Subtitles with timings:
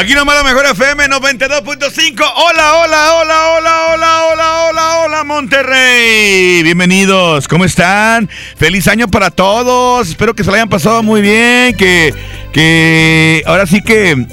[0.00, 2.32] Aquí nomás la mejor FM 92.5.
[2.34, 6.62] Hola, hola, hola, hola, hola, hola, hola, hola, Monterrey.
[6.62, 8.30] Bienvenidos, ¿cómo están?
[8.56, 10.08] Feliz año para todos.
[10.08, 11.76] Espero que se lo hayan pasado muy bien.
[11.76, 12.14] Que,
[12.50, 14.26] que ahora sí que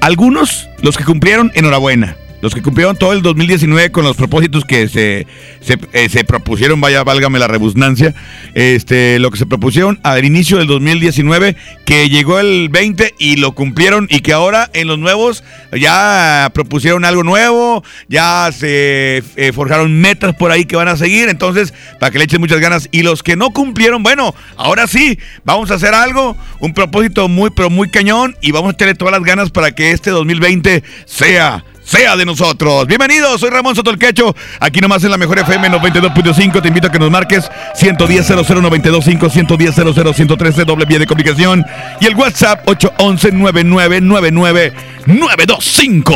[0.00, 2.16] algunos, los que cumplieron, enhorabuena.
[2.42, 5.28] Los que cumplieron todo el 2019 con los propósitos que se,
[5.60, 8.14] se, eh, se propusieron, vaya, válgame la rebusnancia,
[8.54, 13.52] este, lo que se propusieron al inicio del 2019, que llegó el 20 y lo
[13.52, 20.00] cumplieron y que ahora en los nuevos ya propusieron algo nuevo, ya se eh, forjaron
[20.00, 22.88] metas por ahí que van a seguir, entonces, para que le echen muchas ganas.
[22.90, 27.50] Y los que no cumplieron, bueno, ahora sí, vamos a hacer algo, un propósito muy,
[27.50, 31.64] pero muy cañón y vamos a tener todas las ganas para que este 2020 sea
[31.92, 32.86] sea de nosotros.
[32.86, 36.62] Bienvenidos, soy Ramón Sotolquecho, aquí nomás en la mejor FM 92.5.
[36.62, 41.62] Te invito a que nos marques 110 00925 110 113 doble vía de comunicación
[42.00, 44.72] y el WhatsApp 811 9999
[45.04, 46.14] 925.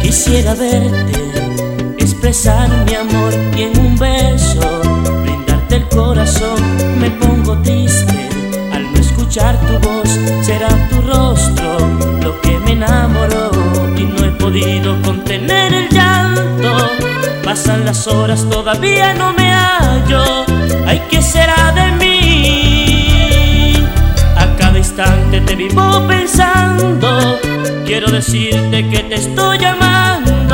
[0.00, 1.20] Quisiera verte,
[1.98, 4.73] expresar mi amor y en un beso el
[5.94, 6.60] corazón.
[7.00, 8.28] Me pongo triste
[8.72, 10.08] al no escuchar tu voz.
[10.42, 11.78] Será tu rostro
[12.22, 13.50] lo que me enamoró
[13.96, 16.90] y no he podido contener el llanto.
[17.44, 20.44] Pasan las horas, todavía no me hallo.
[20.86, 23.74] Ay, ¿qué será de mí?
[24.36, 27.38] A cada instante te vivo pensando.
[27.86, 30.53] Quiero decirte que te estoy amando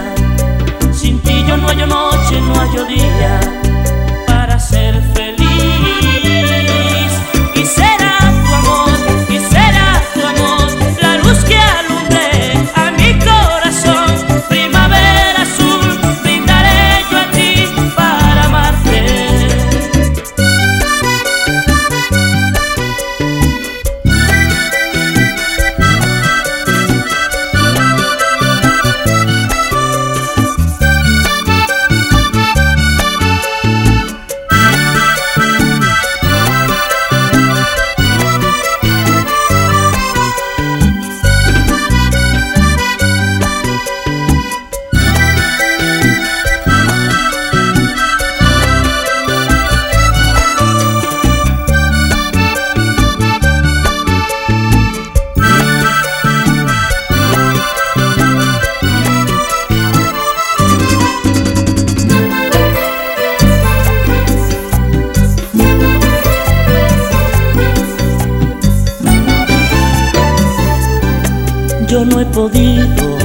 [1.61, 3.39] No hallo noche, no hallo día
[72.31, 73.17] podido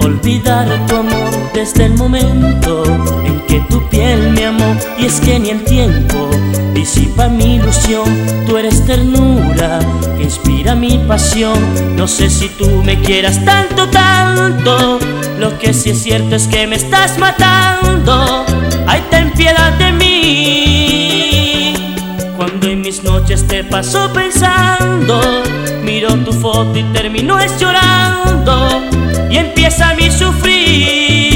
[0.00, 2.82] olvidar tu amor desde el momento
[3.24, 6.30] en que tu piel me amó y es que ni el tiempo
[6.74, 8.04] disipa mi ilusión.
[8.46, 9.80] Tú eres ternura
[10.16, 11.58] que inspira mi pasión.
[11.96, 14.98] No sé si tú me quieras tanto, tanto.
[15.38, 18.46] Lo que sí es cierto es que me estás matando.
[18.86, 20.67] Ay, ten piedad de mí.
[23.02, 25.20] Noches te paso pensando,
[25.82, 28.82] miro tu foto y termino es llorando.
[29.30, 31.27] Y empieza mi sufrir.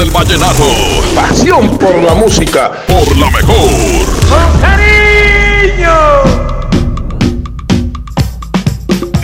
[0.00, 0.64] Del vallenato.
[1.14, 2.72] Pasión por la música.
[2.86, 3.70] Por la mejor.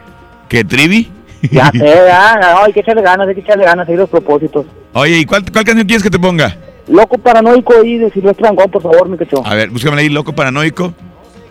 [0.47, 1.09] que Trivi.
[1.51, 4.65] Ya sé, ya, no, hay que echarle ganas, hay que echarle ganas, ahí los propósitos.
[4.93, 6.55] Oye, ¿y cuál, cuál canción quieres que te ponga?
[6.87, 9.45] Loco paranoico ahí de Silvestre Angón, por favor, mi cacho.
[9.45, 10.93] A ver, búscame ahí, Loco Paranoico.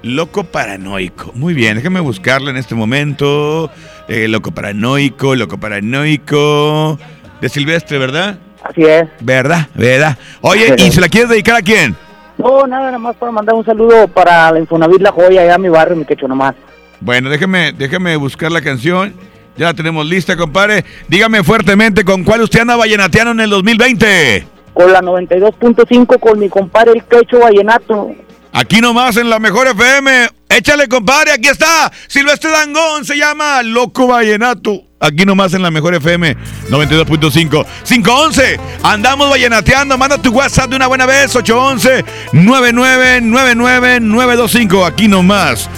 [0.03, 1.33] Loco Paranoico.
[1.35, 3.71] Muy bien, déjame buscarla en este momento.
[4.09, 6.99] Eh, loco Paranoico, Loco Paranoico.
[7.41, 8.39] De Silvestre, ¿verdad?
[8.71, 9.09] Así es.
[9.21, 9.67] ¿Verdad?
[9.75, 10.17] ¿Verdad?
[10.41, 11.97] Oye, ¿y se la quieres dedicar a quién?
[12.39, 15.59] No, nada, nada más para mandar un saludo para la Infonavit La Joya, allá a
[15.59, 16.55] mi barrio, mi cacho, nomás.
[17.01, 19.13] Bueno, déjeme, déjeme buscar la canción.
[19.57, 20.85] Ya la tenemos lista, compadre.
[21.09, 24.47] Dígame fuertemente con cuál usted anda vallenateando en el 2020.
[24.73, 28.13] Con la 92.5 con mi compadre el Quecho Vallenato.
[28.53, 30.29] Aquí nomás en la mejor FM.
[30.49, 31.91] Échale, compadre, aquí está.
[32.07, 34.90] Silvestre Dangón se llama Loco Vallenato.
[35.03, 36.37] Aquí nomás en la mejor FM
[36.69, 37.65] 92.5.
[37.85, 38.61] 511.
[38.83, 39.97] Andamos vallenateando.
[39.97, 41.35] Manda tu WhatsApp de una buena vez.
[41.35, 44.87] 811 9999925.
[44.87, 45.71] Aquí nomás.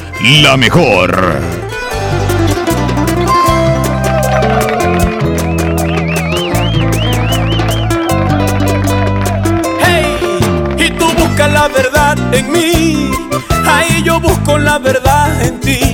[0.42, 1.38] La mejor.
[9.78, 10.16] Hey,
[10.78, 13.10] y tú buscas la verdad en mí,
[13.66, 15.91] ahí yo busco la verdad en ti.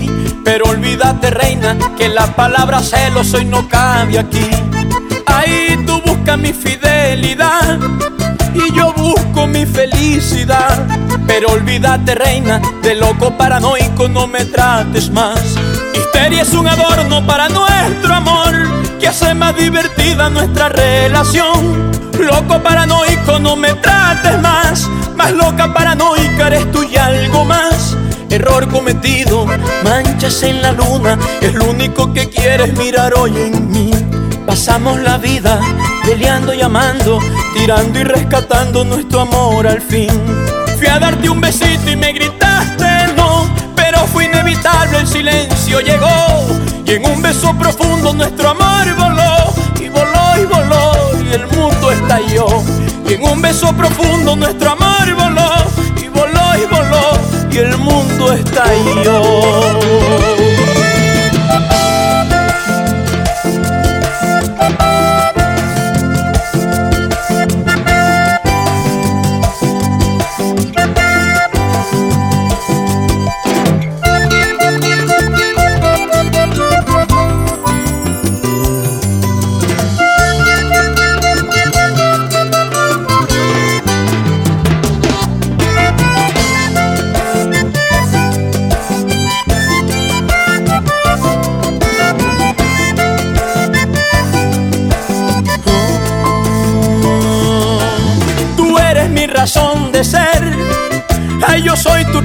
[0.88, 4.48] Olvídate, reina, que la palabra celos hoy no cabe aquí.
[5.26, 7.78] Ahí tú buscas mi fidelidad
[8.54, 10.86] y yo busco mi felicidad.
[11.26, 15.38] Pero olvídate, reina, de loco paranoico no me trates más.
[15.94, 18.54] Histeria es un adorno para nuestro amor
[18.98, 21.92] que hace más divertida nuestra relación.
[22.18, 24.88] Loco paranoico, no me trates más.
[25.14, 27.94] Más loca paranoica eres tú y algo más.
[28.30, 29.46] Error cometido,
[29.82, 31.18] manchas en la luna.
[31.40, 33.90] Es lo único que quieres mirar hoy en mí.
[34.46, 35.60] Pasamos la vida
[36.04, 37.18] peleando y amando,
[37.54, 40.10] tirando y rescatando nuestro amor al fin.
[40.78, 46.08] Fui a darte un besito y me gritaste no, pero fue inevitable, el silencio llegó.
[46.84, 51.90] Y en un beso profundo nuestro amor voló, y voló y voló, y el mundo
[51.90, 52.46] estalló.
[53.08, 54.77] Y en un beso profundo nuestro amor
[58.76, 59.77] mundo estalló.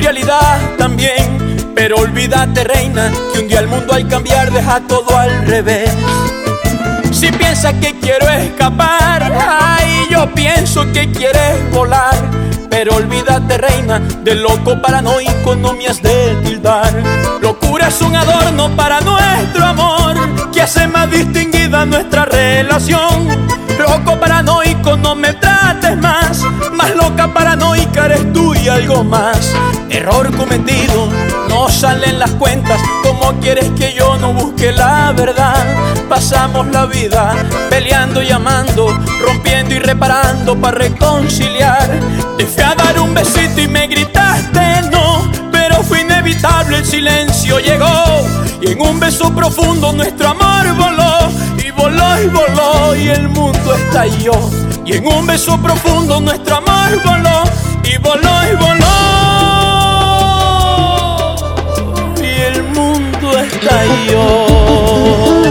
[0.04, 1.72] Realidad también.
[1.74, 5.90] Pero olvídate, reina, que un día el mundo al cambiar deja todo al revés.
[7.12, 12.16] Si piensas que quiero escapar, ay, yo pienso que quieres volar.
[12.70, 16.92] Pero olvídate, reina, del loco paranoico no me has de tildar.
[17.42, 20.16] Locura es un adorno para nuestro amor,
[20.52, 23.48] que hace más distinguida nuestra relación.
[23.80, 25.34] Loco paranoico, no me
[25.98, 26.44] más.
[26.74, 29.54] Más loca paranoica eres tú y algo más.
[29.90, 31.10] Error cometido,
[31.50, 32.82] no salen las cuentas.
[33.04, 35.66] ¿Cómo quieres que yo no busque la verdad?
[36.10, 37.36] Pasamos la vida
[37.70, 38.88] peleando y amando,
[39.26, 41.90] rompiendo y reparando para reconciliar.
[42.38, 47.60] Te fui a dar un besito y me gritaste no, pero fue inevitable, el silencio
[47.60, 47.88] llegó.
[48.62, 51.30] Y en un beso profundo nuestro amor voló,
[51.84, 54.32] voló y voló, y el mundo estalló.
[54.86, 57.44] Y en un beso profundo nuestro amor voló,
[57.84, 58.94] y voló y voló.
[62.22, 65.43] Y el mundo estalló.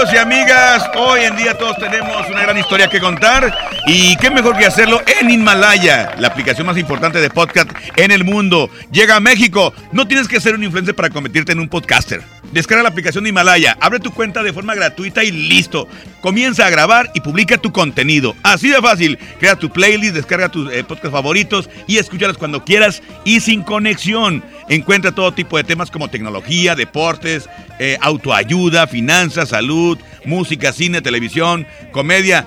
[0.00, 3.54] Amigos y amigas, hoy en día todos tenemos una gran historia que contar
[3.86, 8.24] y qué mejor que hacerlo en Himalaya, la aplicación más importante de podcast en el
[8.24, 8.70] mundo.
[8.90, 12.22] Llega a México, no tienes que ser un influencer para convertirte en un podcaster.
[12.52, 15.86] Descarga la aplicación de Himalaya, abre tu cuenta de forma gratuita y listo.
[16.20, 18.34] Comienza a grabar y publica tu contenido.
[18.42, 19.18] Así de fácil.
[19.38, 24.42] Crea tu playlist, descarga tus eh, podcasts favoritos y escúchalos cuando quieras y sin conexión.
[24.68, 31.66] Encuentra todo tipo de temas como tecnología, deportes, eh, autoayuda, finanzas, salud, música, cine, televisión,
[31.92, 32.46] comedia.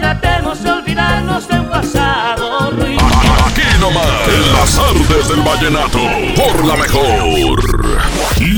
[0.00, 2.98] tratemos de olvidarnos del pasado ruin.
[3.46, 6.00] Aquí nomás, en las artes del vallenato,
[6.34, 7.60] por la mejor.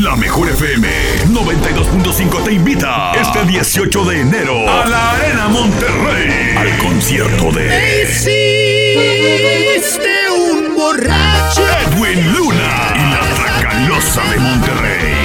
[0.03, 0.89] La mejor FM
[1.29, 9.11] 92.5 te invita este 18 de enero a la Arena Monterrey al concierto de Hiciste
[10.31, 11.63] un borracho.
[11.87, 15.22] Edwin Luna y la Tracalosa de Monterrey.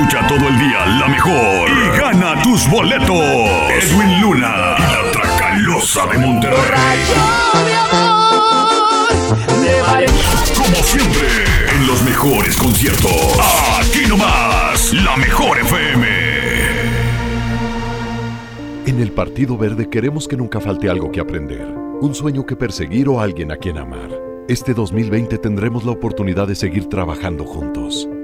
[0.00, 3.10] Escucha todo el día la mejor y gana tus boletos.
[3.10, 7.00] Edwin Luna y la Tracalosa de Monterrey.
[10.56, 11.28] Como siempre,
[11.74, 13.38] en los mejores conciertos.
[13.78, 16.06] Aquí nomás, la mejor FM.
[18.86, 21.66] En el Partido Verde queremos que nunca falte algo que aprender,
[22.00, 24.08] un sueño que perseguir o alguien a quien amar.
[24.48, 28.08] Este 2020 tendremos la oportunidad de seguir trabajando juntos,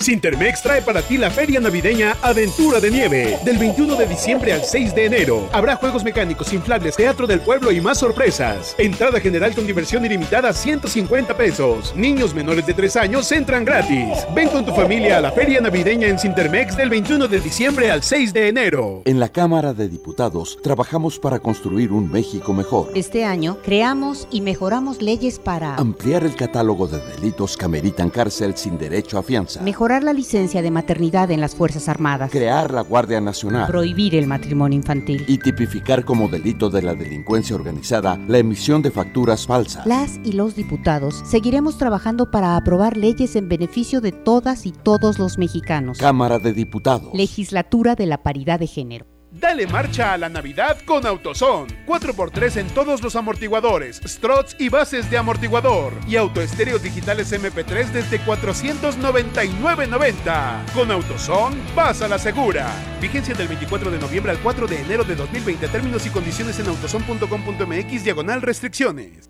[0.00, 3.38] Sintermex trae para ti la feria navideña Aventura de Nieve.
[3.44, 5.46] Del 21 de diciembre al 6 de enero.
[5.52, 8.74] Habrá juegos mecánicos, inflables, teatro del pueblo y más sorpresas.
[8.78, 11.94] Entrada general con diversión ilimitada 150 pesos.
[11.94, 14.26] Niños menores de 3 años entran gratis.
[14.34, 18.02] Ven con tu familia a la feria navideña en Sintermex del 21 de diciembre al
[18.02, 19.02] 6 de enero.
[19.04, 22.88] En la Cámara de Diputados trabajamos para construir un México mejor.
[22.94, 28.56] Este año creamos y mejoramos leyes para ampliar el catálogo de delitos que ameritan cárcel
[28.56, 29.60] sin derecho a fianza.
[29.90, 32.30] Mejorar la licencia de maternidad en las Fuerzas Armadas.
[32.30, 33.66] Crear la Guardia Nacional.
[33.66, 35.24] Prohibir el matrimonio infantil.
[35.26, 39.84] Y tipificar como delito de la delincuencia organizada la emisión de facturas falsas.
[39.86, 45.18] Las y los diputados seguiremos trabajando para aprobar leyes en beneficio de todas y todos
[45.18, 45.98] los mexicanos.
[45.98, 47.12] Cámara de Diputados.
[47.12, 49.19] Legislatura de la Paridad de Género.
[49.32, 51.86] Dale marcha a la Navidad con AutoZone.
[51.86, 55.92] 4x3 en todos los amortiguadores, struts y bases de amortiguador.
[56.08, 60.72] Y autoestéreos digitales MP3 desde 499.90.
[60.74, 62.68] Con AutoZone, vas a la segura.
[63.00, 65.68] Vigencia del 24 de noviembre al 4 de enero de 2020.
[65.68, 69.29] Términos y condiciones en autozone.com.mx diagonal restricciones.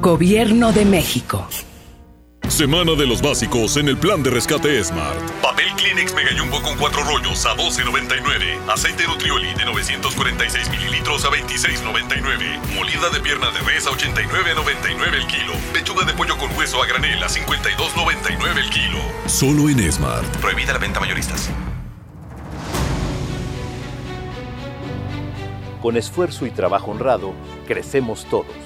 [0.00, 1.48] Gobierno de México.
[2.48, 5.18] Semana de los básicos en el plan de rescate Smart.
[5.42, 8.70] Papel Kleenex Mega Jumbo con cuatro rollos a 12.99.
[8.70, 12.74] Aceite Nutrioli de 946 mililitros a 26.99.
[12.76, 15.54] Molida de pierna de res a 89.99 el kilo.
[15.72, 18.98] Pechuga de pollo con hueso a granel a 52.99 el kilo.
[19.26, 20.26] Solo en Smart.
[20.36, 21.50] Prohibida la venta mayoristas.
[25.80, 27.32] Con esfuerzo y trabajo honrado,
[27.66, 28.65] crecemos todos.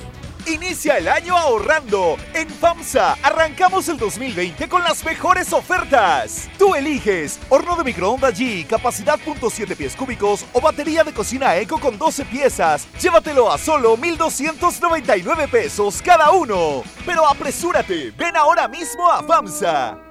[0.47, 2.17] Inicia el año ahorrando.
[2.33, 6.49] En FAMSA arrancamos el 2020 con las mejores ofertas.
[6.57, 11.79] Tú eliges horno de microondas G, capacidad .7 pies cúbicos o batería de cocina Eco
[11.79, 12.87] con 12 piezas.
[12.99, 16.83] Llévatelo a solo 1,299 pesos cada uno.
[17.05, 20.10] Pero apresúrate, ven ahora mismo a FAMSA.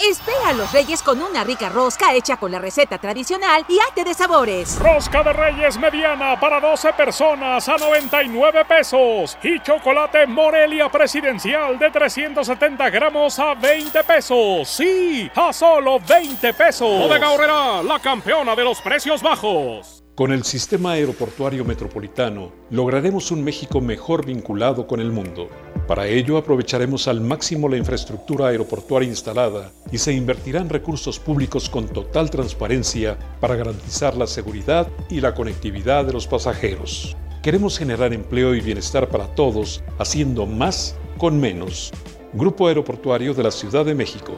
[0.00, 4.04] Espera a los reyes con una rica rosca hecha con la receta tradicional y arte
[4.04, 4.78] de sabores.
[4.78, 9.36] Rosca de reyes mediana para 12 personas a 99 pesos.
[9.42, 14.68] Y chocolate Morelia presidencial de 370 gramos a 20 pesos.
[14.68, 17.00] Sí, a solo 20 pesos.
[17.00, 19.97] Bodega Horrera, la campeona de los precios bajos.
[20.18, 25.48] Con el sistema aeroportuario metropolitano lograremos un México mejor vinculado con el mundo.
[25.86, 31.86] Para ello aprovecharemos al máximo la infraestructura aeroportuaria instalada y se invertirán recursos públicos con
[31.86, 37.16] total transparencia para garantizar la seguridad y la conectividad de los pasajeros.
[37.40, 41.92] Queremos generar empleo y bienestar para todos haciendo más con menos.
[42.32, 44.32] Grupo Aeroportuario de la Ciudad de México.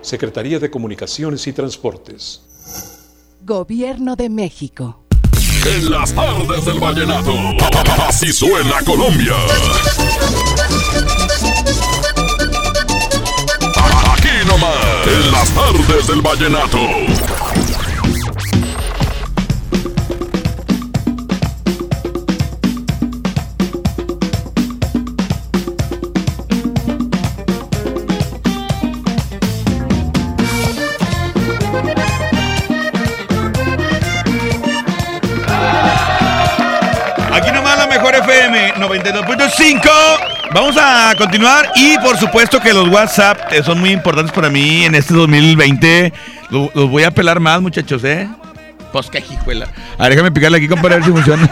[0.00, 2.48] Secretaría de Comunicaciones y Transportes.
[3.44, 5.01] Gobierno de México.
[5.64, 7.32] En las tardes del vallenato.
[8.08, 9.34] Así suena Colombia.
[14.12, 15.06] Aquí nomás.
[15.06, 16.78] En las tardes del vallenato.
[38.52, 39.90] FM 92.5.
[40.54, 44.84] Vamos a continuar y por supuesto que los WhatsApp eh, son muy importantes para mí
[44.84, 46.12] en este 2020.
[46.50, 48.28] Lo- Los voy a pelar más, muchachos, ¿eh?
[48.92, 49.68] Pues qué hijuela.
[49.96, 51.50] A ver, déjame picarle aquí, compadre, a ver si funciona.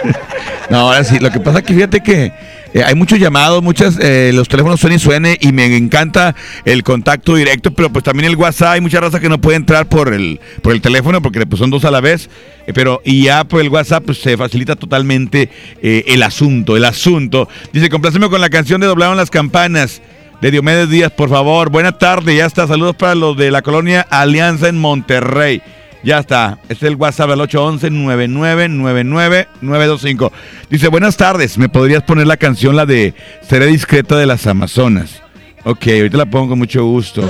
[0.70, 1.18] no, ahora sí.
[1.18, 2.32] Lo que pasa es que fíjate que
[2.74, 6.82] eh, hay muchos llamados, muchas, eh, los teléfonos suenan y suene y me encanta el
[6.82, 10.14] contacto directo, pero pues también el WhatsApp, hay mucha raza que no puede entrar por
[10.14, 12.30] el, por el teléfono porque pues, son dos a la vez,
[12.66, 15.50] eh, pero y ya por el WhatsApp pues, se facilita totalmente
[15.82, 17.48] eh, el asunto, el asunto.
[17.74, 20.00] Dice, compláceme con la canción de Doblaron las Campanas.
[20.40, 21.70] De Diomedes Díaz, por favor.
[21.70, 22.66] Buena tarde, ya está.
[22.66, 25.62] Saludos para los de la colonia Alianza en Monterrey.
[26.02, 26.58] Ya está.
[26.62, 30.32] Este es el WhatsApp al 811-9999-925.
[30.68, 31.56] Dice, buenas tardes.
[31.58, 33.14] ¿Me podrías poner la canción, la de
[33.48, 35.22] Seré discreta de las Amazonas?
[35.64, 37.22] Ok, ahorita la pongo con mucho gusto.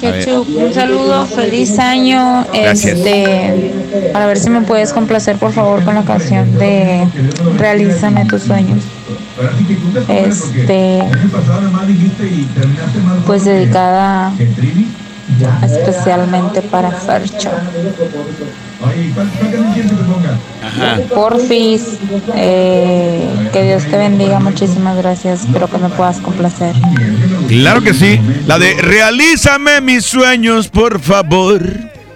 [0.00, 2.44] Un saludo, feliz año.
[2.52, 2.98] Gracias.
[2.98, 3.72] Este,
[4.12, 7.06] para ver si me puedes complacer por favor con la canción de
[7.56, 8.82] Realízame tus sueños.
[10.08, 11.04] Este,
[13.26, 14.32] pues dedicada
[15.62, 17.50] especialmente para Fercho.
[20.62, 20.98] Ajá.
[21.14, 21.98] Porfis,
[22.34, 25.42] eh, que Dios te bendiga, muchísimas gracias.
[25.44, 26.74] Espero que me puedas complacer.
[27.48, 28.20] Claro que sí.
[28.46, 31.62] La de Realízame mis sueños, por favor.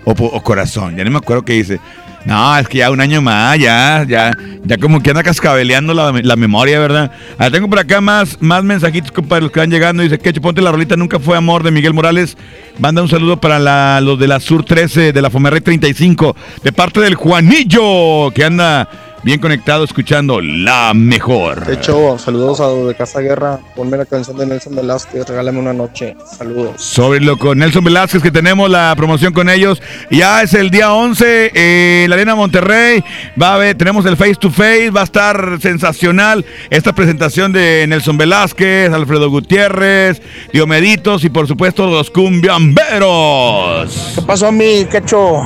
[0.05, 1.81] O, o corazón, ya no me acuerdo qué dice.
[2.25, 4.33] No, es que ya un año más, ya, ya,
[4.65, 7.11] ya como que anda cascabeleando la, la memoria, ¿verdad?
[7.39, 10.03] Ah, tengo por acá más, más mensajitos compadre, los que van llegando.
[10.03, 12.39] Dice que ponte la rolita, nunca fue amor de Miguel Morales.
[12.79, 17.01] Manda un saludo para los de la Sur 13, de la Fomerrey 35, de parte
[17.01, 18.89] del Juanillo, que anda
[19.25, 21.65] bien conectado escuchando la mejor.
[21.65, 23.59] De hecho, saludos a los de Casa Guerra.
[23.75, 26.15] Ponme la canción de Nelson Velázquez, regálame una noche.
[26.37, 26.83] Saludos.
[26.83, 29.81] Sobre lo con Nelson Velázquez, que tenemos la promoción con ellos.
[30.11, 33.03] Ya es el día 11, eh, la Arena Monterrey.
[33.41, 37.87] Va a haber, tenemos el face to face, va a estar sensacional esta presentación de
[37.89, 40.21] Nelson Velázquez, Alfredo Gutiérrez,
[40.53, 44.13] Diomeditos y por supuesto los cumbiamberos.
[44.17, 45.41] ¿Qué pasó, mi quecho?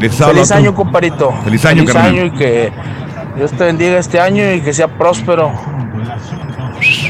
[0.00, 1.32] Feliz Feliz año, comparito.
[1.44, 2.06] Feliz año, carnal.
[2.06, 2.72] año y que
[3.36, 5.52] Dios te bendiga este año y que sea próspero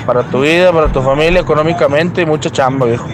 [0.07, 3.07] para tu vida, para tu familia, económicamente y mucha chamba, viejo.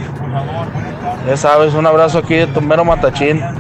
[1.27, 3.42] Ya sabes, un abrazo aquí de tu mero matachín.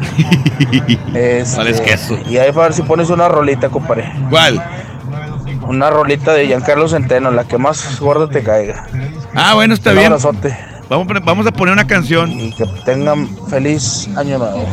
[1.14, 2.22] Este.
[2.28, 4.12] Y ahí para ver si pones una rolita, compadre.
[4.28, 4.62] ¿Cuál?
[5.62, 8.86] Una rolita de Giancarlo Centeno, la que más gorda te caiga.
[9.34, 10.06] Ah, bueno, está Un bien.
[10.06, 10.56] abrazote.
[10.88, 12.30] Vamos a poner una canción.
[12.30, 14.66] Y que tengan feliz año nuevo.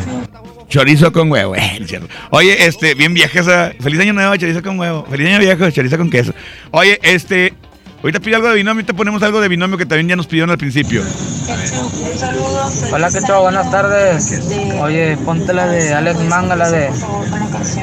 [0.69, 1.55] Chorizo con huevo.
[1.85, 2.07] cierto.
[2.29, 3.73] Oye, este, bien vieja esa.
[3.79, 5.05] Feliz año nuevo, chorizo con huevo.
[5.09, 6.33] Feliz año viejo, chorizo con queso.
[6.71, 7.53] Oye, este,
[8.07, 10.49] ahorita pide algo de binomio, ahorita ponemos algo de binomio que también ya nos pidieron
[10.49, 11.03] al principio.
[12.93, 13.41] Hola, ¿qué tal?
[13.41, 14.41] Buenas tardes.
[14.81, 16.89] Oye, ponte la de Alex Manga, la de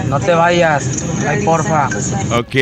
[0.09, 1.05] No te vayas.
[1.29, 1.89] Ay, porfa.
[2.39, 2.57] Ok,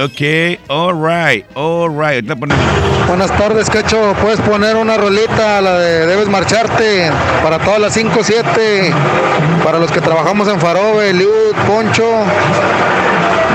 [0.00, 2.14] ok, alright, alright.
[2.14, 2.64] Ahorita ponemos.
[3.08, 4.14] Buenas tardes, Cacho.
[4.22, 7.10] Puedes poner una rolita, la de Debes Marcharte,
[7.42, 8.92] para todas las 5-7,
[9.64, 12.04] para los que trabajamos en Farobe, Liud, Poncho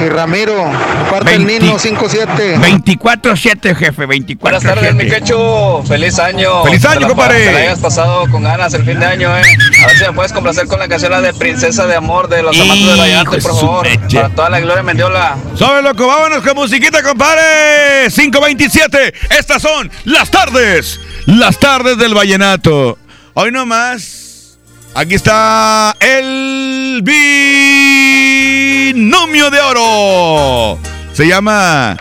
[0.06, 0.70] Y Ramiro,
[1.10, 2.58] parte del 20 Nino 57.
[2.58, 5.82] 24-7, jefe, 24 Buenas tardes, mi quecho.
[5.84, 6.64] Feliz año.
[6.66, 7.46] Feliz año, compadre.
[7.46, 9.42] Que la hayas pasado con ganas el fin de año, eh.
[9.84, 12.44] A ver si me puedes complacer con la canción la de Princesa de Amor de
[12.44, 13.88] los amantes de Vallarta, por favor.
[13.88, 14.18] meche.
[14.18, 15.38] Para toda la gloria Mendiola.
[15.56, 18.10] Sobe loco, vámonos con musiquita, compadre.
[18.14, 19.14] 527.
[19.40, 21.00] Estas son las tardes.
[21.28, 22.98] Las tardes del vallenato.
[23.36, 24.23] Hoy nomás.
[24.96, 27.02] Aquí está el
[28.94, 30.78] binomio de oro.
[31.14, 31.98] Se llama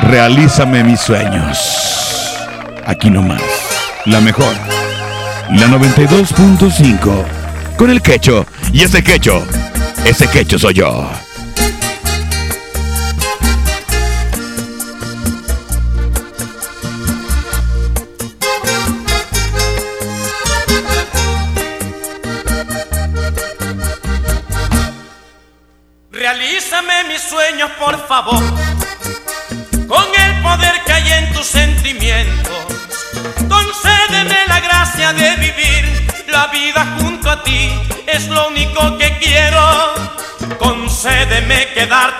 [0.00, 2.38] Realízame mis sueños.
[2.86, 3.42] Aquí nomás.
[4.06, 4.54] La mejor.
[5.50, 7.24] La 92.5.
[7.76, 8.46] Con el quecho.
[8.72, 9.46] Y ese quecho.
[10.04, 11.10] Ese quecho soy yo.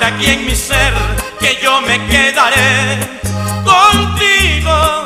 [0.01, 0.95] Aquí en mi ser,
[1.41, 3.21] que yo me quedaré
[3.65, 5.05] contigo.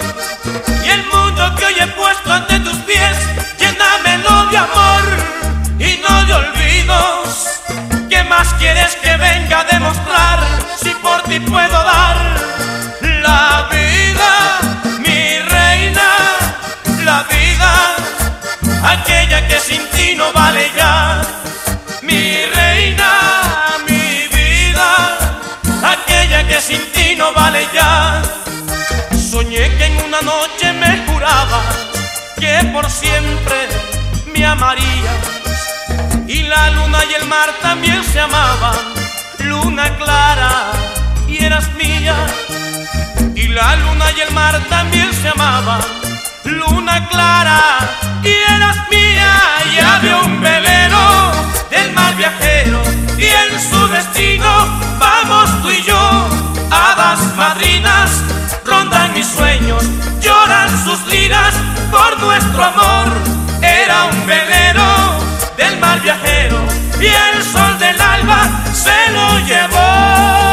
[0.84, 3.16] Y el mundo que hoy he puesto ante tus pies,
[3.58, 5.02] llénamelo de amor
[5.78, 7.48] y no de olvidos.
[8.08, 10.38] ¿Qué más quieres que venga a demostrar
[10.82, 12.29] si por ti puedo dar
[32.40, 33.68] que por siempre
[34.32, 35.40] me amarías
[36.26, 38.76] y la luna y el mar también se amaban,
[39.40, 40.50] luna clara
[41.28, 42.14] y eras mía.
[43.34, 45.80] Y la luna y el mar también se amaban,
[46.44, 47.60] luna clara
[48.22, 49.32] y eras mía.
[49.72, 51.32] Y había un velero
[51.70, 52.80] del mar viajero
[53.18, 54.50] y en su destino
[54.98, 56.28] vamos tú y yo,
[56.70, 58.39] hadas madrinas.
[58.64, 59.82] Rondan mis sueños,
[60.20, 61.54] lloran sus liras
[61.90, 63.08] por nuestro amor.
[63.62, 65.18] Era un velero
[65.56, 66.58] del mar viajero
[67.00, 70.49] y el sol del alba se lo llevó,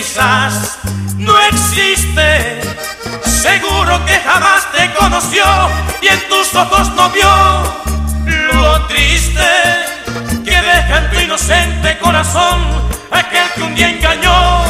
[0.00, 0.78] quizás
[1.16, 2.60] no existe.
[3.22, 5.44] Seguro que jamás te conoció
[6.00, 7.28] y en tus ojos no vio
[8.54, 9.50] lo triste
[10.44, 12.58] que deja en tu inocente corazón
[13.10, 14.64] aquel que un día engañó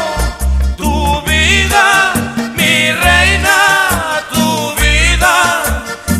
[0.77, 2.13] tu vida,
[2.55, 3.57] mi reina,
[4.33, 5.35] tu vida,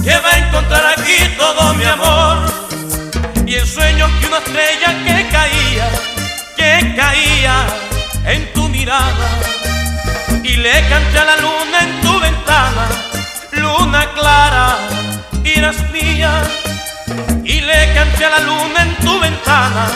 [0.05, 2.37] que va a encontrar aquí todo mi amor.
[3.45, 5.89] Y en sueños que una estrella que caía,
[6.57, 7.90] que caía
[8.81, 12.89] y le canté a la luna en tu ventana,
[13.53, 14.79] luna clara,
[15.45, 16.31] eras mía.
[17.45, 19.87] Y le canté a la luna en tu ventana,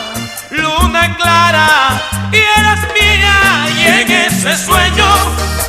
[0.50, 1.66] luna clara,
[2.30, 3.36] y eras mía,
[3.74, 5.08] y en ese sueño,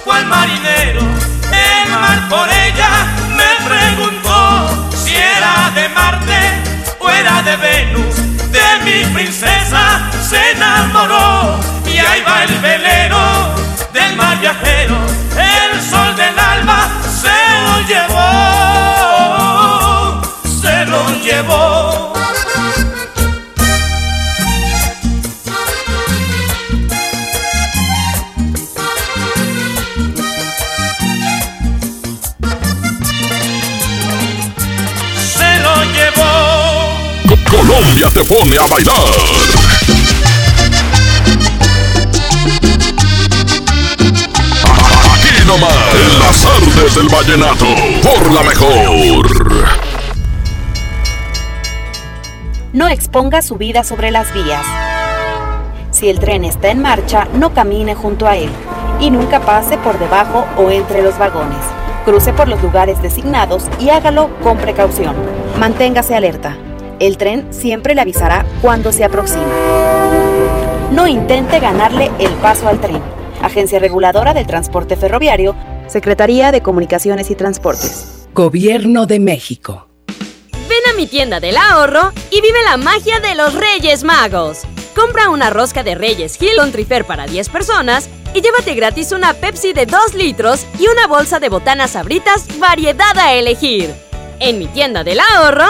[0.03, 2.89] cual marinero, el mar por ella
[3.39, 6.41] me preguntó si era de Marte
[6.99, 8.15] o era de Venus,
[8.51, 13.17] de mi princesa se enamoró, y ahí va el velero
[13.93, 14.97] del mar viajero,
[15.37, 16.89] el sol del alba
[17.21, 18.21] se lo llevó,
[20.61, 22.13] se lo llevó.
[35.37, 36.33] Se lo llevó.
[37.49, 39.64] Colombia te pone a bailar.
[46.75, 47.65] Las artes del vallenato,
[48.01, 49.27] por la mejor.
[52.73, 54.65] No exponga su vida sobre las vías.
[55.91, 58.49] Si el tren está en marcha, no camine junto a él
[58.99, 61.59] y nunca pase por debajo o entre los vagones.
[62.05, 65.15] Cruce por los lugares designados y hágalo con precaución.
[65.59, 66.57] Manténgase alerta.
[66.99, 69.45] El tren siempre le avisará cuando se aproxima.
[70.91, 73.01] No intente ganarle el paso al tren.
[73.41, 75.55] Agencia Reguladora del Transporte Ferroviario,
[75.87, 78.27] Secretaría de Comunicaciones y Transportes.
[78.33, 79.87] Gobierno de México.
[80.07, 84.63] Ven a mi tienda del ahorro y vive la magia de los Reyes Magos.
[84.95, 89.33] Compra una rosca de Reyes Hill con Trifer para 10 personas y llévate gratis una
[89.33, 93.93] Pepsi de 2 litros y una bolsa de botanas sabritas variedad a elegir.
[94.39, 95.67] En mi tienda del ahorro,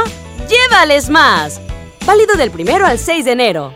[0.48, 1.60] llévales más.
[2.06, 3.76] Válido del primero al 6 de enero.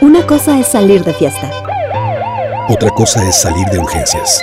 [0.00, 1.50] Una cosa es salir de fiesta.
[2.68, 4.42] Otra cosa es salir de urgencias.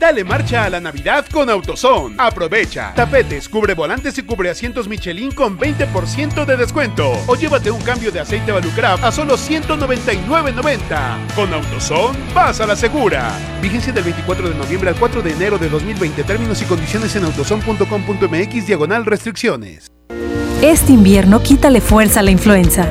[0.00, 2.14] Dale marcha a la Navidad con AutoZone.
[2.16, 2.94] Aprovecha.
[2.94, 7.12] Tapetes, cubre volantes y cubre asientos Michelin con 20% de descuento.
[7.26, 11.34] O llévate un cambio de aceite Valucraft a solo 199.90.
[11.34, 13.30] Con AutoZone, vas a la segura.
[13.60, 16.24] Vigencia del 24 de noviembre al 4 de enero de 2020.
[16.24, 19.92] Términos y condiciones en autozone.com.mx diagonal restricciones.
[20.62, 22.90] Este invierno quítale fuerza a la influenza.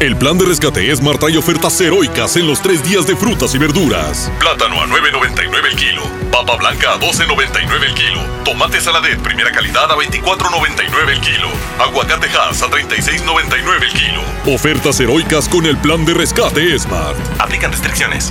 [0.00, 3.58] El plan de rescate Smart trae ofertas heroicas en los tres días de frutas y
[3.58, 4.30] verduras.
[4.38, 6.02] Plátano a 9.99 el kilo.
[6.30, 8.20] Papa blanca a 12.99 el kilo.
[8.44, 11.48] Tomate saladet primera calidad a 24.99 el kilo.
[11.80, 14.54] Aguacate Hass a 36.99 el kilo.
[14.54, 17.18] Ofertas heroicas con el plan de rescate Smart.
[17.40, 18.30] Aplican restricciones.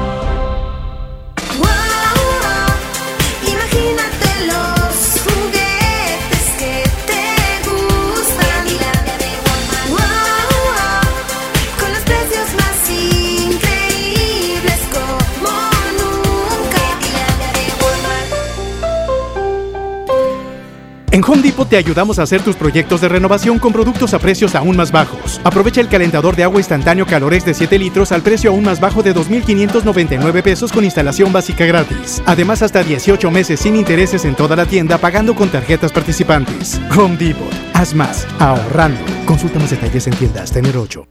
[21.11, 24.55] En Home Depot te ayudamos a hacer tus proyectos de renovación con productos a precios
[24.55, 25.41] aún más bajos.
[25.43, 29.03] Aprovecha el calentador de agua instantáneo Calorex de 7 litros al precio aún más bajo
[29.03, 32.23] de 2.599 pesos con instalación básica gratis.
[32.25, 36.79] Además, hasta 18 meses sin intereses en toda la tienda pagando con tarjetas participantes.
[36.97, 37.51] Home Depot.
[37.73, 39.01] Haz más, ahorrando.
[39.25, 40.51] Consulta más detalles en tiendas.
[40.51, 41.10] Tener 8.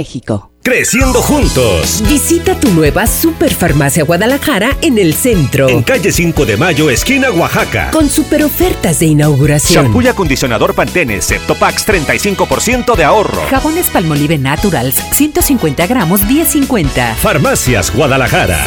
[0.63, 2.03] Creciendo juntos.
[2.07, 5.67] Visita tu nueva Superfarmacia Guadalajara en el centro.
[5.67, 7.89] En calle 5 de Mayo, esquina Oaxaca.
[7.91, 9.85] Con super ofertas de inauguración.
[9.85, 13.41] Shampoo y acondicionador Pantene Septopax 35% de ahorro.
[13.49, 17.15] Jabones Palmolive Naturals 150 gramos 10.50.
[17.15, 18.63] Farmacias Guadalajara.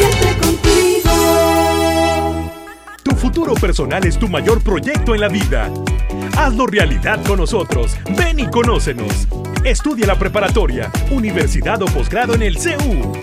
[3.03, 5.71] Tu futuro personal es tu mayor proyecto en la vida.
[6.37, 7.97] Hazlo realidad con nosotros.
[8.17, 9.27] Ven y conócenos.
[9.63, 13.13] Estudia la preparatoria, universidad o posgrado en el CEU.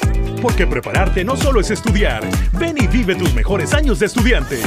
[0.40, 2.22] Porque prepararte no solo es estudiar.
[2.58, 4.60] Ven y vive tus mejores años de estudiante.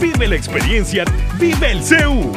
[0.00, 1.04] Vive la experiencia.
[1.38, 2.32] Vive el CEU.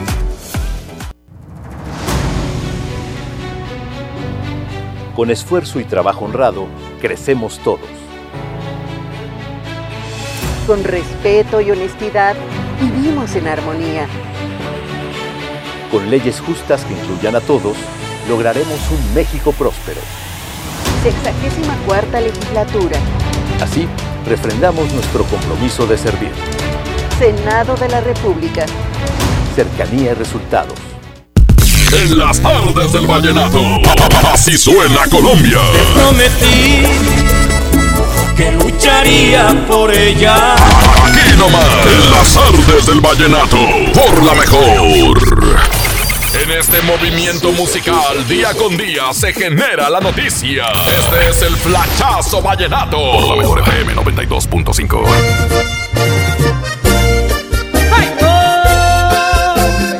[5.15, 6.67] Con esfuerzo y trabajo honrado,
[6.99, 7.81] crecemos todos.
[10.65, 12.35] Con respeto y honestidad,
[12.81, 14.07] vivimos en armonía.
[15.93, 17.77] Con leyes justas que incluyan a todos,
[18.27, 20.01] lograremos un México próspero.
[21.03, 22.97] Sexagésima cuarta legislatura.
[23.61, 23.87] Así,
[24.25, 26.31] refrendamos nuestro compromiso de servir.
[27.19, 28.65] Senado de la República.
[29.55, 30.73] Cercanía y resultados.
[31.91, 33.61] En las tardes del vallenato,
[34.33, 35.59] así suena Colombia.
[35.73, 36.87] Te prometí
[38.35, 40.55] que lucharía por ella.
[40.55, 43.57] Aquí nomás, en las tardes del vallenato,
[43.93, 45.42] por la mejor.
[46.43, 50.65] En este movimiento musical, día con día, se genera la noticia.
[50.99, 52.97] Este es el flachazo vallenato.
[52.97, 55.05] Por la mejor FM 92.5.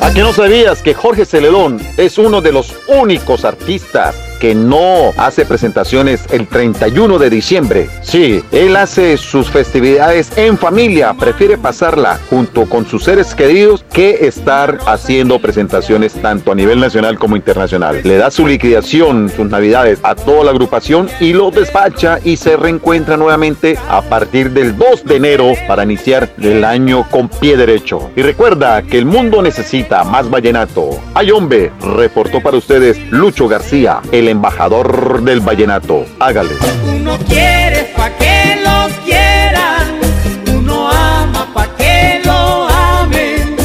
[0.02, 4.14] ¿A qué no sabías que Jorge Celedón es uno de los únicos artistas
[4.44, 7.88] que no hace presentaciones el 31 de diciembre.
[8.02, 14.26] Sí, él hace sus festividades en familia, prefiere pasarla junto con sus seres queridos que
[14.26, 18.02] estar haciendo presentaciones tanto a nivel nacional como internacional.
[18.04, 22.58] Le da su liquidación, sus navidades a toda la agrupación y lo despacha y se
[22.58, 28.10] reencuentra nuevamente a partir del 2 de enero para iniciar el año con pie derecho.
[28.14, 30.90] Y recuerda que el mundo necesita más vallenato.
[31.14, 36.04] Ay hombre, reportó para ustedes Lucho García, el embajador del vallenato.
[36.18, 36.54] Hágale.
[36.86, 40.00] Uno quiere pa' que lo quieran,
[40.48, 43.56] uno ama pa' que lo amen,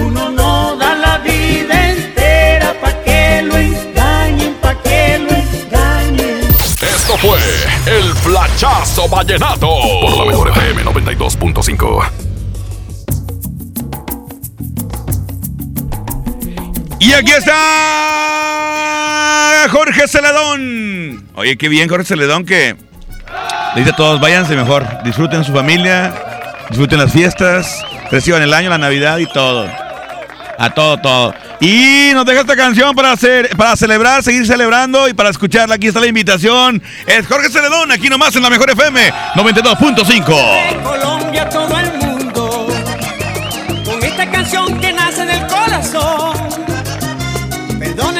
[0.00, 6.40] uno no da la vida entera pa' que lo engañen, pa' que lo engañen.
[6.80, 7.38] Esto fue
[7.86, 9.68] el flachazo vallenato.
[10.00, 12.04] Por la mejor FM 92.5.
[17.00, 18.53] Y aquí está
[19.70, 21.28] Jorge Celedón.
[21.34, 22.76] Oye, qué bien Jorge Celedón que
[23.74, 26.14] le dice a todos, váyanse mejor, disfruten su familia,
[26.68, 29.68] disfruten las fiestas, reciban el año, la Navidad y todo.
[30.56, 31.34] A todo, todo.
[31.60, 35.74] Y nos deja esta canción para hacer, para celebrar, seguir celebrando y para escucharla.
[35.74, 36.80] Aquí está la invitación.
[37.06, 40.82] Es Jorge Celedón, aquí nomás en la mejor FM 92.5.
[40.82, 42.68] Colombia, todo el mundo,
[43.84, 44.93] con esta canción que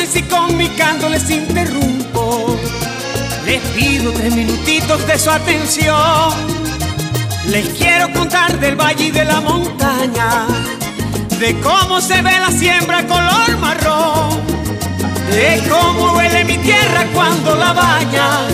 [0.04, 2.56] Perdonen si con mi canto les interrumpo.
[3.46, 6.32] Les pido tres minutitos de su atención.
[7.48, 10.46] Les quiero contar del valle y de la montaña,
[11.38, 14.40] de cómo se ve la siembra color marrón,
[15.30, 18.46] de cómo huele mi tierra cuando la baña,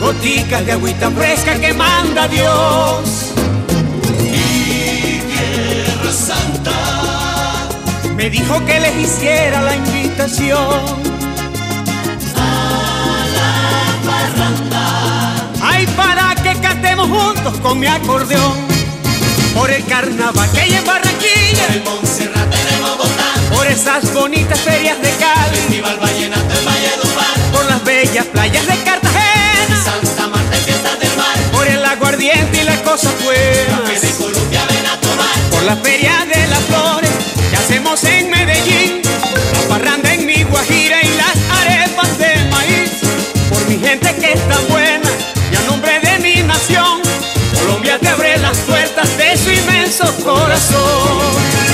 [0.00, 3.39] goticas de agüita fresca que manda Dios.
[8.20, 10.84] Me dijo que les hiciera la invitación.
[15.62, 18.58] Ay, para que cantemos juntos con mi acordeón.
[19.54, 21.66] Por el carnaval que hay en Barranquilla.
[21.70, 23.56] El Montserrat de Bogotá.
[23.56, 25.56] Por esas bonitas ferias de Cali.
[25.56, 27.40] Festival Vallenato en Valledupar.
[27.54, 29.82] Por las bellas playas de Cartagena.
[29.82, 31.36] Santa Marta en Fiestas del Mar.
[31.52, 33.80] Por el aguardiente y las cosas buenas.
[33.80, 35.50] Café de Colombia ven a tomar.
[35.50, 36.19] Por la feria
[37.90, 39.02] en Medellín.
[39.52, 42.92] La parranda en mi Guajira y las arepas de maíz.
[43.48, 45.10] Por mi gente que es tan buena
[45.50, 47.02] y a nombre de mi nación.
[47.58, 51.69] Colombia te abre las puertas de su inmenso corazón.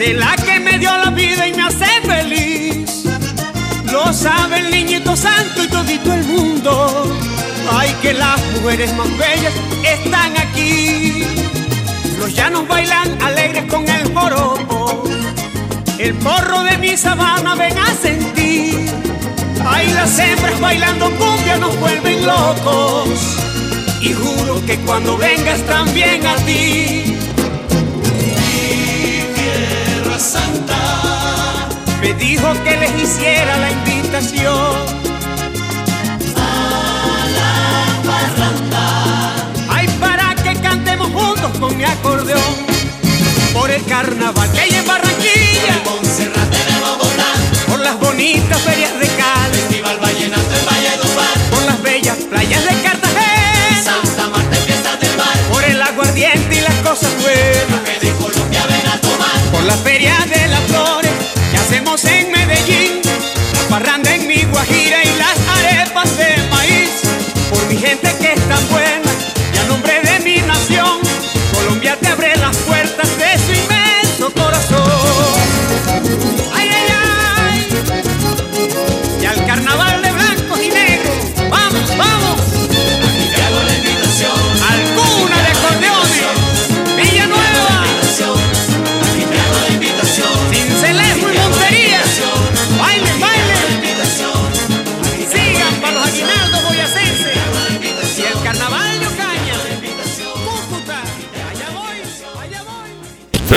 [0.00, 3.04] De la que me dio la vida y me hace feliz.
[3.92, 7.14] Lo sabe el niñito santo y todito el mundo.
[7.70, 9.52] Ay, que las mujeres más bellas
[9.84, 11.26] están aquí.
[12.18, 15.04] Los llanos bailan alegres con el joropo.
[15.98, 18.90] El porro de mi sabana ven a sentir.
[19.66, 23.36] Ay, las hembras bailando cumbia nos vuelven locos.
[24.00, 27.09] Y juro que cuando vengas también a ti.
[32.40, 34.76] Dijo que les hiciera la invitación.
[36.36, 39.34] A la parranda.
[39.68, 42.54] Ay, para que cantemos juntos con mi acordeón.
[43.52, 45.74] Por el carnaval que hay en Barranquilla.
[45.76, 47.30] En Montserrat de Bogotá.
[47.68, 49.58] Por las bonitas ferias de Cali.
[49.58, 51.38] Festival Vallenato en Valledupar.
[51.50, 53.82] Por las bellas playas de Cartagena.
[53.84, 55.36] Santa Marta en Fiestas del Mar.
[55.52, 58.00] Por el aguardiente y las cosas buenas.
[58.00, 59.40] De Colombia ven a tomar.
[59.52, 60.39] Por la feria de las
[61.90, 62.39] que hacemos en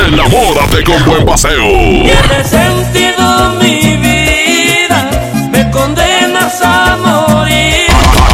[0.05, 1.65] Enamórate con buen paseo.
[1.65, 5.09] Tiene sentido mi vida.
[5.49, 7.87] Me condenas a morir.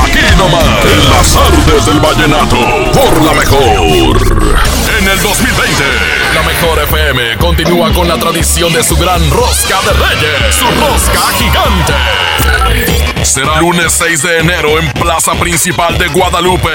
[0.03, 2.57] Aquí nomás, en las artes del vallenato,
[2.91, 4.17] por la mejor.
[4.97, 5.83] En el 2020,
[6.33, 11.19] la mejor FM continúa con la tradición de su gran rosca de reyes, su rosca
[11.35, 11.93] gigante.
[13.23, 16.69] Será lunes 6 de enero en Plaza Principal de Guadalupe.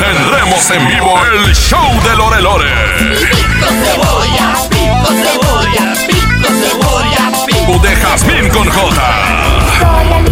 [0.00, 2.74] Tendremos en vivo el show de Lore Lore.
[2.98, 7.78] Pico cebolla, pico cebolla, pico cebolla, pico.
[7.78, 10.27] de Jazmín con J.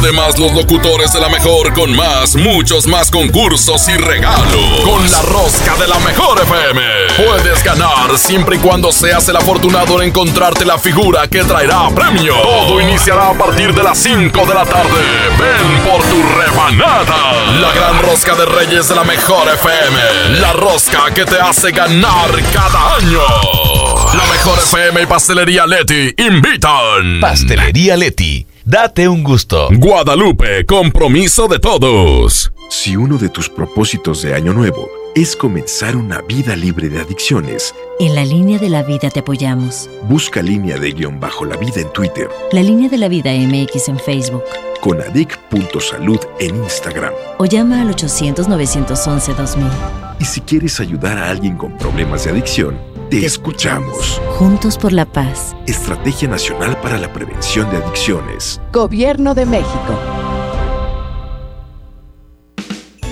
[0.00, 4.80] Además, los locutores de la mejor con más, muchos más concursos y regalos.
[4.82, 6.80] Con la rosca de la mejor FM.
[7.18, 12.34] Puedes ganar siempre y cuando seas el afortunado en encontrarte la figura que traerá premio.
[12.34, 15.02] Todo iniciará a partir de las 5 de la tarde.
[15.38, 17.34] Ven por tu rebanada.
[17.60, 20.40] La gran rosca de Reyes de la mejor FM.
[20.40, 23.20] La rosca que te hace ganar cada año.
[24.14, 27.20] La mejor FM y Pastelería Leti invitan.
[27.20, 28.46] Pastelería Leti.
[28.70, 29.68] Date un gusto.
[29.78, 32.52] Guadalupe, compromiso de todos.
[32.68, 37.74] Si uno de tus propósitos de año nuevo es comenzar una vida libre de adicciones,
[37.98, 39.90] En la línea de la vida te apoyamos.
[40.08, 43.88] busca línea de guion bajo la vida en Twitter, La línea de la vida MX
[43.88, 44.44] en Facebook.
[44.80, 47.12] con adic.salud en Instagram.
[47.38, 49.68] O llama al 800-911-2000.
[50.20, 52.78] Y si quieres ayudar a alguien con problemas de adicción,
[53.10, 54.22] te escuchamos.
[54.38, 55.56] Juntos por la paz.
[55.66, 58.60] Estrategia Nacional para la Prevención de Adicciones.
[58.72, 59.98] Gobierno de México.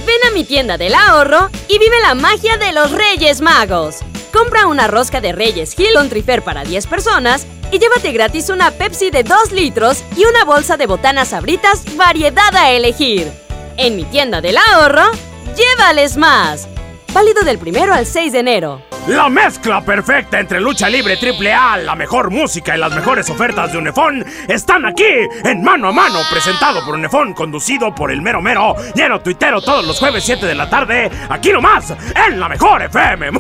[0.07, 3.97] Ven a mi tienda del ahorro y vive la magia de los Reyes Magos.
[4.33, 8.71] Compra una rosca de Reyes Hill con Trifer para 10 personas y llévate gratis una
[8.71, 13.31] Pepsi de 2 litros y una bolsa de botanas sabritas variedad a elegir.
[13.77, 15.11] En mi tienda del ahorro,
[15.57, 16.69] llévales más.
[17.13, 18.88] Válido del primero al 6 de enero.
[19.09, 23.73] La mezcla perfecta entre lucha libre triple A, la mejor música y las mejores ofertas
[23.73, 25.03] de Unefón están aquí
[25.45, 29.87] en Mano a Mano, presentado por Unefón, conducido por el mero mero, lleno tuitero todos
[29.87, 31.95] los jueves 7 de la tarde, aquí nomás,
[32.29, 33.31] en la mejor FM.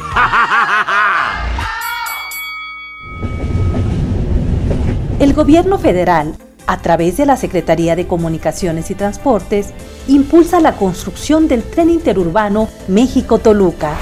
[5.21, 6.35] El gobierno federal,
[6.67, 9.75] a través de la Secretaría de Comunicaciones y Transportes,
[10.07, 13.99] impulsa la construcción del tren interurbano México-Toluca,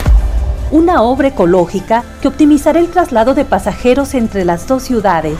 [0.71, 5.39] una obra ecológica que optimizará el traslado de pasajeros entre las dos ciudades.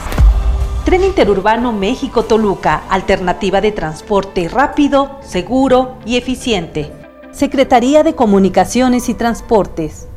[0.85, 6.91] Tren interurbano México-Toluca, alternativa de transporte rápido, seguro y eficiente.
[7.31, 10.07] Secretaría de Comunicaciones y Transportes.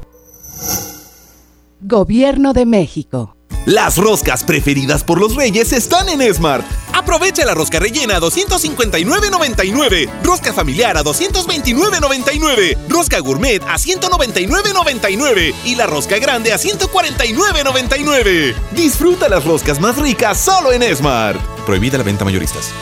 [1.80, 3.34] Gobierno de México.
[3.66, 6.64] Las roscas preferidas por los reyes están en Smart.
[6.94, 15.74] Aprovecha la rosca rellena a 259.99, rosca familiar a 229.99, rosca gourmet a 199.99 y
[15.74, 18.54] la rosca grande a 149.99.
[18.72, 21.38] Disfruta las roscas más ricas solo en Smart.
[21.66, 22.72] Prohibida la venta mayoristas.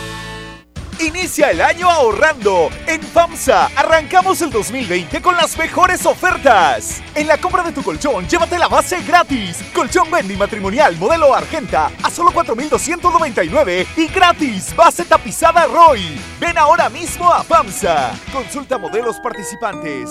[1.01, 2.71] Inicia el año ahorrando.
[2.87, 7.01] En FAMSA arrancamos el 2020 con las mejores ofertas.
[7.15, 9.63] En la compra de tu colchón, llévate la base gratis.
[9.73, 16.21] Colchón Bendy matrimonial modelo Argenta a solo 4,299 y gratis base tapizada Roy.
[16.41, 18.13] Ven ahora mismo a FAMSA.
[18.33, 20.11] Consulta modelos participantes.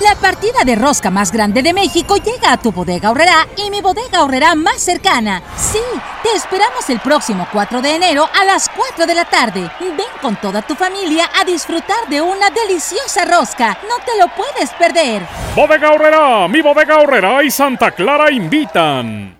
[0.00, 3.82] La partida de rosca más grande de México llega a tu bodega ahorrará y mi
[3.82, 5.42] bodega ahorrará más cercana.
[5.56, 5.78] Sí,
[6.22, 9.70] te esperamos el próximo 4 de enero a las 4 de la tarde.
[9.78, 13.76] Ven con toda tu familia a disfrutar de una deliciosa rosca.
[13.88, 15.22] No te lo puedes perder.
[15.54, 19.39] Bodega Ahorrera, mi bodega Ahorrera y Santa Clara invitan.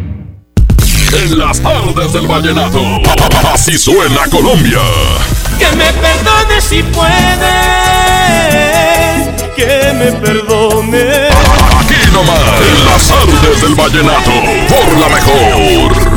[1.13, 2.79] en las tardes del vallenato.
[3.53, 4.79] Así suena Colombia.
[5.59, 7.11] Que me perdone si puede,
[9.55, 11.27] que me perdone.
[11.79, 14.31] Aquí nomás, en las tardes del vallenato,
[14.69, 16.10] por la mejor.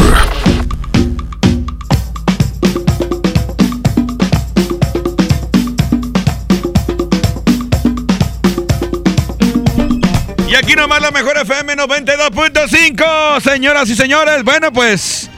[10.74, 14.42] Aquí nomás la mejor FM 92.5, señoras y señores.
[14.42, 15.30] Bueno, pues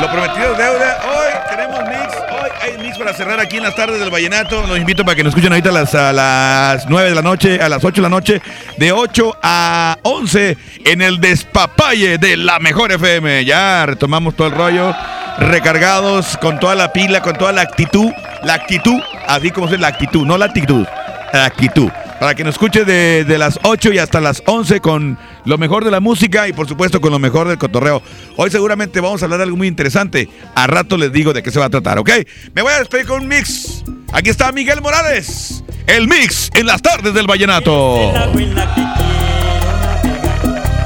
[0.00, 1.00] lo prometido es deuda.
[1.04, 2.14] Hoy tenemos mix.
[2.30, 4.64] Hoy hay mix para cerrar aquí en las tardes del Vallenato.
[4.68, 7.60] Los invito para que nos escuchen ahorita a las, a las 9 de la noche,
[7.60, 8.40] a las 8 de la noche,
[8.76, 13.44] de 8 a 11 en el despapalle de la mejor FM.
[13.44, 14.94] Ya retomamos todo el rollo.
[15.38, 18.12] Recargados con toda la pila, con toda la actitud.
[18.44, 20.86] La actitud, así como es la actitud, no la actitud,
[21.32, 21.90] la actitud
[22.20, 25.84] para que nos escuche de, de, las 8 y hasta las 11 con lo mejor
[25.84, 28.02] de la música y por supuesto con lo mejor del cotorreo.
[28.36, 30.28] Hoy seguramente vamos a hablar de algo muy interesante.
[30.54, 32.10] A rato les digo de qué se va a tratar, ¿ok?
[32.54, 33.82] Me voy a despedir con un mix.
[34.12, 35.64] Aquí está Miguel Morales.
[35.86, 38.12] El mix en las tardes del vallenato.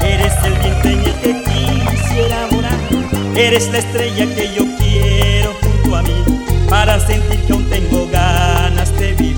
[0.01, 0.65] Eres el.
[3.37, 6.23] Eres la estrella que yo quiero junto a mí
[6.69, 9.34] para sentir que aún tengo ganas de vivir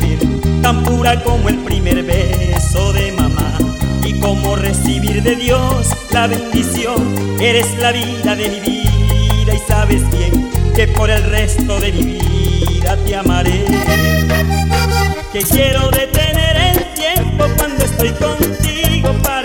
[0.67, 3.57] tan pura como el primer beso de mamá
[4.03, 6.99] y como recibir de Dios la bendición.
[7.39, 12.03] Eres la vida de mi vida y sabes bien que por el resto de mi
[12.03, 13.63] vida te amaré.
[15.31, 19.36] Que quiero detener el tiempo cuando estoy contigo para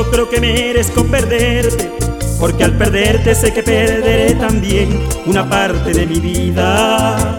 [0.00, 1.90] No creo que merezco perderte,
[2.38, 7.38] porque al perderte sé que perderé también una parte de mi vida.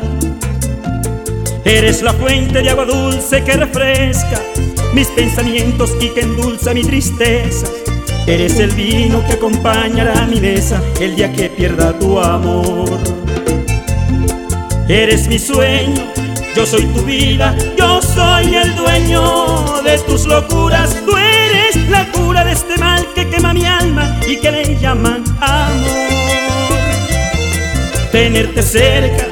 [1.65, 4.39] Eres la fuente de agua dulce que refresca
[4.93, 7.65] mis pensamientos y que endulza mi tristeza.
[8.27, 12.91] Eres el vino que acompañará mi mesa el día que pierda tu amor.
[14.87, 16.03] Eres mi sueño,
[16.55, 21.03] yo soy tu vida, yo soy el dueño de tus locuras.
[21.07, 21.40] Dueño
[21.71, 25.91] es la cura de este mal que quema mi alma y que le llaman amor.
[28.11, 29.25] Tenerte cerca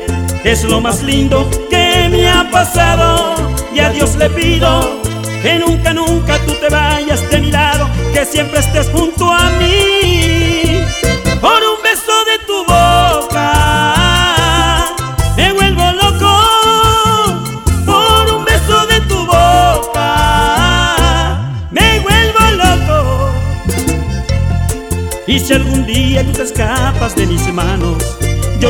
[0.44, 3.36] es lo más lindo que me ha pasado
[3.74, 5.02] y a Dios le pido
[5.42, 9.32] que nunca, nunca tú te vayas de mi lado, que siempre estés junto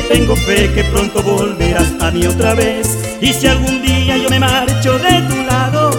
[0.09, 2.97] tengo fe que pronto volverás a mí otra vez.
[3.21, 5.91] Y si algún día yo me marcho de tu lado,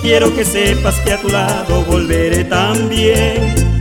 [0.00, 3.77] quiero que sepas que a tu lado volveré también.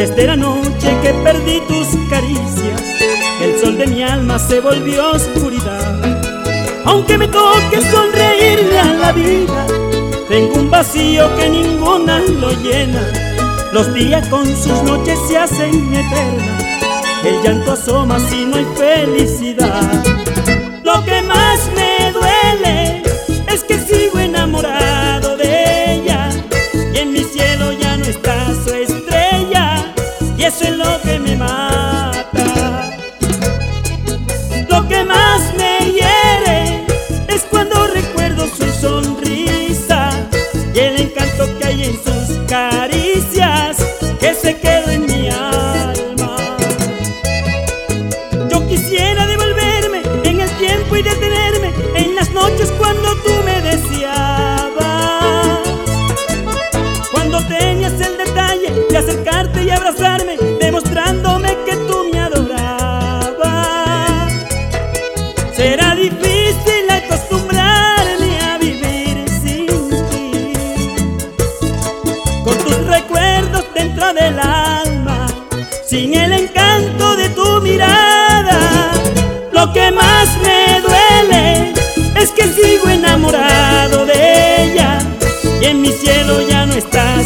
[0.00, 2.80] Desde la noche que perdí tus caricias.
[3.42, 5.94] El sol de mi alma se volvió oscuridad.
[6.86, 9.66] Aunque me toque sonreírle a la vida,
[10.26, 13.12] tengo un vacío que ninguna lo llena.
[13.74, 16.64] Los días con sus noches se hacen eternas.
[17.22, 20.02] El llanto asoma si no hay felicidad.
[20.82, 21.60] Lo que más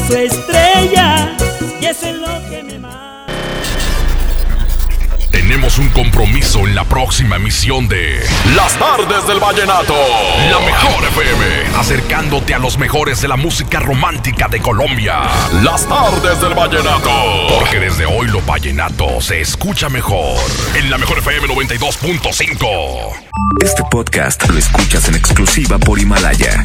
[0.07, 1.37] su estrella.
[1.81, 2.75] Y eso es lo que me
[5.31, 8.25] Tenemos un compromiso en la próxima emisión de
[8.55, 9.95] Las Tardes del Vallenato.
[10.51, 15.23] La mejor FM, acercándote a los mejores de la música romántica de Colombia.
[15.63, 17.11] Las Tardes del Vallenato.
[17.59, 20.39] Porque desde hoy lo vallenato se escucha mejor.
[20.77, 23.35] En la mejor FM 92.5.
[23.63, 26.65] Este podcast lo escuchas en exclusiva por Himalaya.